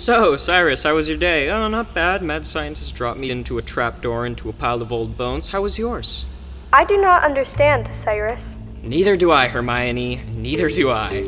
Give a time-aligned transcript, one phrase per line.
[0.00, 1.50] So, Cyrus, how was your day?
[1.50, 2.22] Oh, not bad.
[2.22, 5.48] Mad scientist dropped me into a trapdoor into a pile of old bones.
[5.48, 6.24] How was yours?
[6.72, 8.40] I do not understand, Cyrus.
[8.82, 10.22] Neither do I, Hermione.
[10.34, 11.20] Neither do I.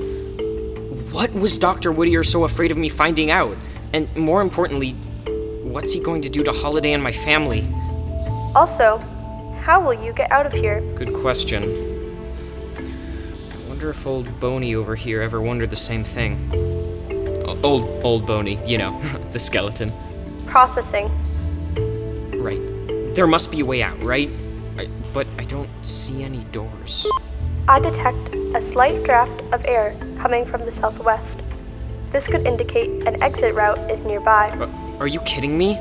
[1.13, 1.93] What was Dr.
[1.93, 3.59] Whittier so afraid of me finding out?
[3.93, 4.93] And more importantly,
[5.65, 7.71] what's he going to do to Holiday and my family?
[8.55, 8.97] Also,
[9.61, 10.81] how will you get out of here?
[10.95, 11.63] Good question.
[12.79, 16.72] I wonder if old Boney over here ever wondered the same thing.
[17.63, 18.99] Old, old Boney, you know,
[19.33, 19.93] the skeleton.
[20.47, 21.09] Processing.
[22.43, 22.61] Right.
[23.15, 24.29] There must be a way out, right?
[24.79, 27.07] I, but I don't see any doors.
[27.69, 31.39] I detect a slight draft of air coming from the southwest.
[32.11, 34.51] This could indicate an exit route is nearby.
[34.51, 34.69] Uh,
[34.99, 35.77] are you kidding me?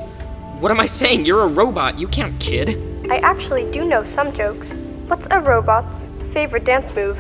[0.59, 1.26] What am I saying?
[1.26, 1.98] You're a robot.
[1.98, 2.77] You can't kid.
[3.09, 4.68] I actually do know some jokes.
[5.07, 5.93] What's a robot's
[6.34, 7.18] favorite dance move?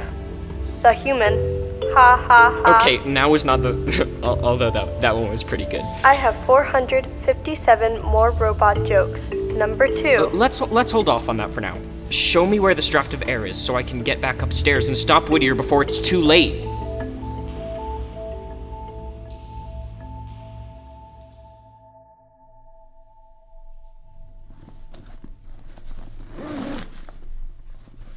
[0.83, 1.60] The human.
[1.93, 2.77] Ha ha ha.
[2.77, 3.73] Okay, now is not the.
[4.23, 5.81] although that that one was pretty good.
[6.03, 9.19] I have 457 more robot jokes.
[9.53, 10.29] Number Uh, two.
[10.33, 11.77] let's let's hold off on that for now.
[12.09, 14.97] Show me where this draft of air is, so I can get back upstairs and
[14.97, 16.55] stop Whittier before it's too late.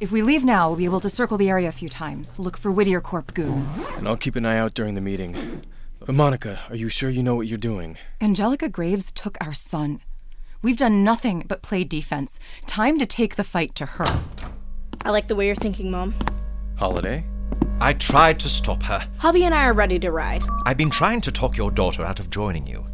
[0.01, 2.57] If we leave now, we'll be able to circle the area a few times, look
[2.57, 3.77] for Whittier Corp goons.
[3.97, 5.61] And I'll keep an eye out during the meeting.
[5.99, 7.97] But Monica, are you sure you know what you're doing?
[8.19, 10.01] Angelica Graves took our son.
[10.61, 12.41] We've done nothing but play defense.
[12.67, 14.21] Time to take the fight to her.
[15.03, 16.13] I like the way you're thinking, Mom.
[16.75, 17.23] Holiday?
[17.79, 19.07] I tried to stop her.
[19.19, 20.43] Javi and I are ready to ride.
[20.65, 22.85] I've been trying to talk your daughter out of joining you.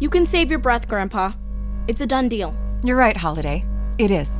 [0.00, 1.32] You can save your breath, Grandpa.
[1.86, 2.52] It's a done deal.
[2.82, 3.64] You're right, Holiday.
[3.98, 4.30] It is.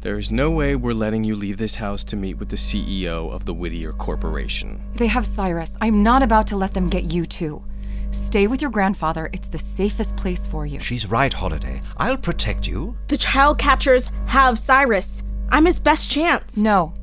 [0.00, 3.32] There is no way we're letting you leave this house to meet with the CEO
[3.32, 4.80] of the Whittier Corporation.
[4.94, 5.76] They have Cyrus.
[5.80, 7.64] I'm not about to let them get you too.
[8.12, 9.28] Stay with your grandfather.
[9.32, 10.78] It's the safest place for you.
[10.78, 11.82] She's right, Holiday.
[11.96, 12.96] I'll protect you.
[13.08, 15.24] The child catchers have Cyrus.
[15.50, 16.56] I'm his best chance.
[16.56, 16.94] No,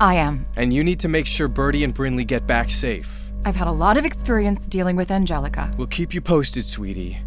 [0.00, 0.44] I am.
[0.56, 3.32] And you need to make sure Birdie and Brinley get back safe.
[3.44, 5.72] I've had a lot of experience dealing with Angelica.
[5.76, 7.18] We'll keep you posted, sweetie.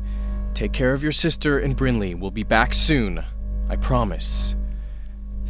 [0.53, 2.19] Take care of your sister and Brinley.
[2.19, 3.23] We'll be back soon.
[3.69, 4.57] I promise.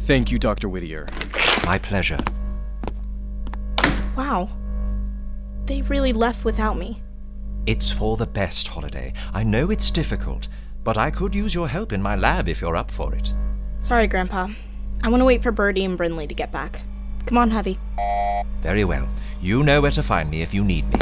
[0.06, 0.68] Thank you, Dr.
[0.68, 1.08] Whittier.
[1.64, 2.20] My pleasure.
[4.16, 4.48] Wow.
[5.64, 7.02] They really left without me.
[7.66, 9.14] It's for the best, Holiday.
[9.34, 10.46] I know it's difficult,
[10.84, 13.34] but I could use your help in my lab if you're up for it.
[13.80, 14.46] Sorry, Grandpa.
[15.02, 16.82] I want to wait for Birdie and Brinley to get back.
[17.26, 17.76] Come on, Javi.
[18.62, 19.08] Very well.
[19.40, 21.00] You know where to find me if you need me.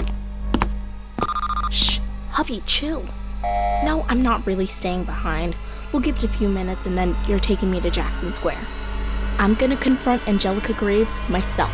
[1.70, 2.00] Shh.
[2.32, 3.04] Javi, chill.
[3.84, 5.54] No, I'm not really staying behind.
[5.92, 8.66] We'll give it a few minutes and then you're taking me to Jackson Square.
[9.38, 11.70] I'm gonna confront Angelica Graves myself.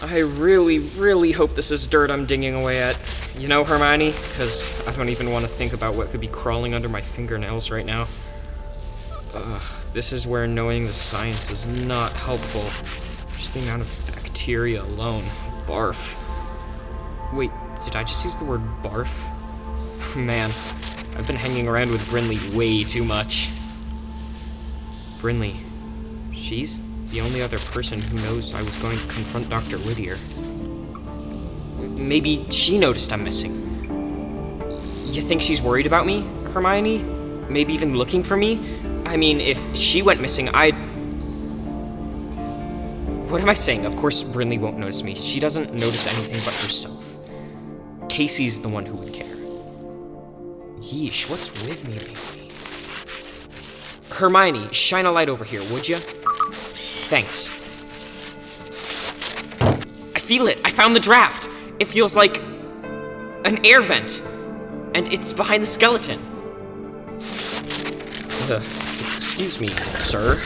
[0.00, 2.98] I really, really hope this is dirt I'm dinging away at.
[3.38, 4.12] You know, Hermione?
[4.12, 7.70] Because I don't even want to think about what could be crawling under my fingernails
[7.70, 8.06] right now.
[9.34, 9.62] Ugh,
[9.92, 12.62] this is where knowing the science is not helpful.
[13.36, 15.24] Just the amount of bacteria alone.
[15.66, 16.16] Barf.
[17.32, 17.50] Wait,
[17.84, 19.37] did I just use the word barf?
[20.16, 20.50] Man,
[21.16, 23.50] I've been hanging around with Brinley way too much.
[25.18, 25.54] Brinley,
[26.32, 29.78] she's the only other person who knows I was going to confront Dr.
[29.78, 30.16] Whittier.
[31.78, 33.54] Maybe she noticed I'm missing.
[35.06, 37.04] You think she's worried about me, Hermione?
[37.48, 38.60] Maybe even looking for me?
[39.06, 40.74] I mean, if she went missing, I'd.
[43.30, 43.86] What am I saying?
[43.86, 45.14] Of course, Brinley won't notice me.
[45.14, 47.18] She doesn't notice anything but herself.
[48.08, 49.37] Casey's the one who would care.
[50.88, 52.48] Yeesh, what's with me lately?
[54.16, 55.98] Hermione, shine a light over here, would you?
[55.98, 57.48] Thanks.
[60.14, 60.58] I feel it.
[60.64, 61.50] I found the draft.
[61.78, 62.38] It feels like
[63.44, 64.22] an air vent.
[64.94, 66.18] And it's behind the skeleton.
[68.50, 68.62] Ugh.
[69.16, 70.40] Excuse me, sir.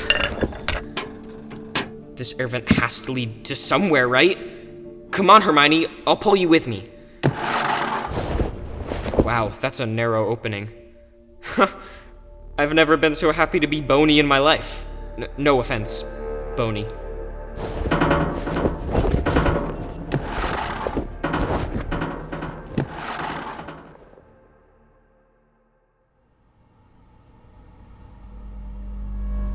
[2.16, 4.38] This air vent has to lead to somewhere, right?
[5.12, 5.86] Come on, Hermione.
[6.04, 6.88] I'll pull you with me.
[9.22, 10.68] Wow, that's a narrow opening.
[12.58, 14.84] I've never been so happy to be bony in my life.
[15.16, 16.04] N- no offense,
[16.56, 16.86] bony.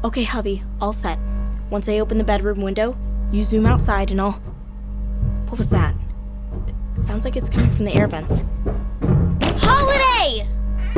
[0.04, 1.20] Okay, Javi, all set.
[1.70, 2.98] Once I open the bedroom window,
[3.32, 4.40] you zoom outside and I'll.
[5.50, 5.94] What was that?
[6.96, 8.44] It sounds like it's coming from the air vents.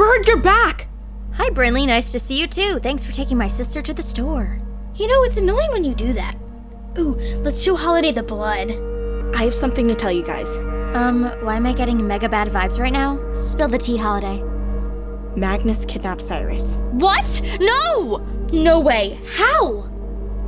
[0.10, 0.88] Bird, you're back!
[1.34, 1.86] Hi, Brinley.
[1.86, 2.80] Nice to see you too.
[2.80, 4.60] Thanks for taking my sister to the store.
[4.96, 6.36] You know, it's annoying when you do that.
[6.98, 7.14] Ooh,
[7.44, 8.72] let's show Holiday the blood.
[9.36, 10.58] I have something to tell you guys.
[10.96, 13.20] Um, why am I getting mega bad vibes right now?
[13.34, 14.42] Spill the tea, Holiday.
[15.36, 16.78] Magnus kidnapped Cyrus.
[16.94, 17.40] What?
[17.60, 18.18] No!
[18.52, 19.22] No way.
[19.36, 19.92] How?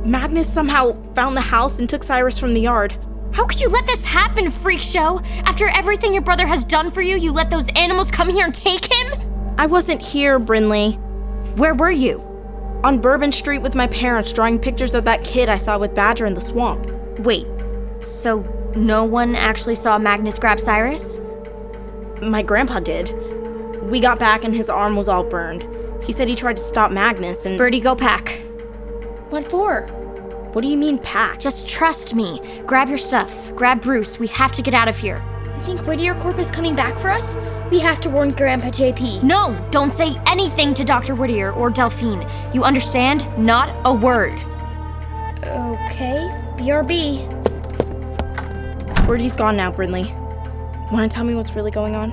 [0.04, 2.98] Magnus somehow found the house and took Cyrus from the yard.
[3.32, 5.20] How could you let this happen, freak show?
[5.44, 8.54] After everything your brother has done for you, you let those animals come here and
[8.54, 9.11] take him?
[9.58, 10.98] I wasn't here, Brinley.
[11.56, 12.20] Where were you?
[12.84, 16.26] On Bourbon Street with my parents, drawing pictures of that kid I saw with Badger
[16.26, 16.86] in the swamp.
[17.20, 17.46] Wait,
[18.00, 18.40] so
[18.74, 21.20] no one actually saw Magnus grab Cyrus?
[22.22, 23.12] My grandpa did.
[23.90, 25.66] We got back and his arm was all burned.
[26.02, 27.58] He said he tried to stop Magnus and.
[27.58, 28.40] Birdie, go pack.
[29.30, 29.82] What for?
[30.52, 31.40] What do you mean, pack?
[31.40, 32.40] Just trust me.
[32.66, 33.54] Grab your stuff.
[33.54, 34.18] Grab Bruce.
[34.18, 35.22] We have to get out of here.
[35.62, 37.36] You think Whittier Corp is coming back for us?
[37.70, 39.22] We have to warn Grandpa JP.
[39.22, 41.14] No, don't say anything to Dr.
[41.14, 42.28] Whittier or Delphine.
[42.52, 43.28] You understand?
[43.38, 44.32] Not a word.
[45.44, 46.18] Okay,
[46.56, 47.28] BRB.
[49.06, 50.10] Birdie's gone now, Brinley.
[50.90, 52.10] Want to tell me what's really going on?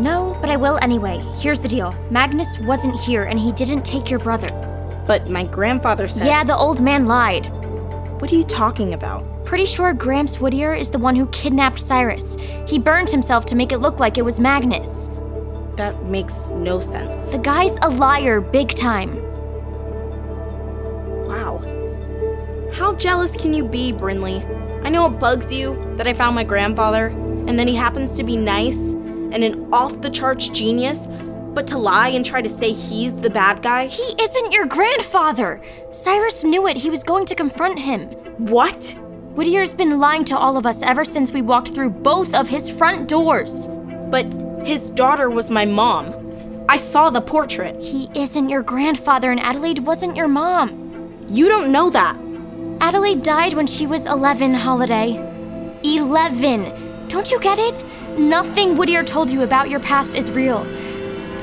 [0.00, 1.18] No, but I will anyway.
[1.38, 4.50] Here's the deal Magnus wasn't here and he didn't take your brother.
[5.08, 6.26] But my grandfather said.
[6.26, 7.50] Yeah, the old man lied.
[8.24, 9.44] What are you talking about?
[9.44, 12.38] Pretty sure Gramps Whittier is the one who kidnapped Cyrus.
[12.66, 15.10] He burned himself to make it look like it was Magnus.
[15.76, 17.32] That makes no sense.
[17.32, 19.16] The guy's a liar, big time.
[21.26, 21.60] Wow.
[22.72, 24.42] How jealous can you be, Brinley?
[24.86, 28.24] I know it bugs you that I found my grandfather, and then he happens to
[28.24, 31.08] be nice and an off the charts genius,
[31.54, 33.86] but to lie and try to say he's the bad guy?
[33.86, 35.60] He isn't your grandfather.
[35.90, 36.76] Cyrus knew it.
[36.76, 38.08] He was going to confront him.
[38.38, 38.96] What?
[39.34, 42.68] Whittier's been lying to all of us ever since we walked through both of his
[42.68, 43.66] front doors.
[44.10, 44.26] But
[44.64, 46.14] his daughter was my mom.
[46.68, 47.80] I saw the portrait.
[47.80, 51.18] He isn't your grandfather, and Adelaide wasn't your mom.
[51.28, 52.16] You don't know that.
[52.80, 55.12] Adelaide died when she was 11, Holiday.
[55.82, 57.08] 11.
[57.08, 57.74] Don't you get it?
[58.18, 60.64] Nothing Whittier told you about your past is real.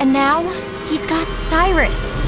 [0.01, 0.41] And now,
[0.87, 2.25] he's got Cyrus.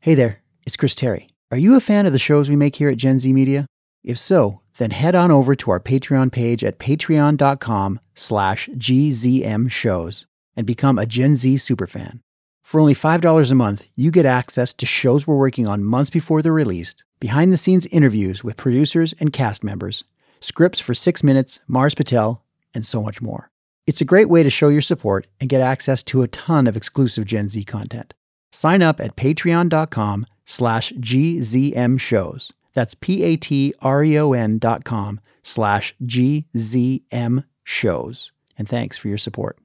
[0.00, 1.30] Hey there, it's Chris Tarry.
[1.50, 3.64] Are you a fan of the shows we make here at Gen Z Media?
[4.04, 10.66] If so, then head on over to our Patreon page at patreon.com slash gzmshows and
[10.66, 12.20] become a Gen Z superfan.
[12.66, 16.42] For only $5 a month, you get access to shows we're working on months before
[16.42, 20.02] they're released, behind the scenes interviews with producers and cast members,
[20.40, 22.42] scripts for 6 Minutes, Mars Patel,
[22.74, 23.52] and so much more.
[23.86, 26.76] It's a great way to show your support and get access to a ton of
[26.76, 28.14] exclusive Gen Z content.
[28.50, 32.50] Sign up at patreon.com slash gzmshows.
[32.74, 38.32] That's p-a-t-r-e-o-n dot com slash gzm shows.
[38.58, 39.56] And thanks for your support.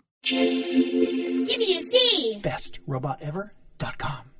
[2.41, 4.30] BestRobotEver.com.